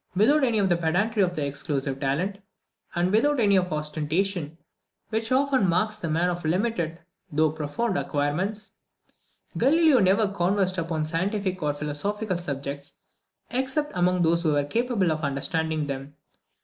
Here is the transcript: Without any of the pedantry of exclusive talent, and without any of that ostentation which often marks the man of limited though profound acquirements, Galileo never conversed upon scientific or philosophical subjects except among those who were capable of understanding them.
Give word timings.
Without 0.15 0.43
any 0.43 0.57
of 0.57 0.67
the 0.67 0.77
pedantry 0.77 1.21
of 1.21 1.37
exclusive 1.37 1.99
talent, 1.99 2.39
and 2.95 3.11
without 3.11 3.39
any 3.39 3.55
of 3.55 3.69
that 3.69 3.75
ostentation 3.75 4.57
which 5.09 5.31
often 5.31 5.69
marks 5.69 5.97
the 5.97 6.09
man 6.09 6.27
of 6.27 6.43
limited 6.43 7.01
though 7.31 7.51
profound 7.51 7.95
acquirements, 7.99 8.71
Galileo 9.59 9.99
never 9.99 10.27
conversed 10.27 10.79
upon 10.79 11.05
scientific 11.05 11.61
or 11.61 11.75
philosophical 11.75 12.37
subjects 12.39 12.93
except 13.51 13.91
among 13.95 14.23
those 14.23 14.41
who 14.41 14.53
were 14.53 14.63
capable 14.65 15.11
of 15.11 15.21
understanding 15.21 15.85
them. 15.85 16.15